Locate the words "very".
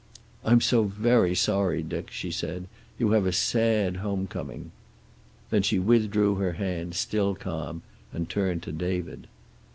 0.85-1.35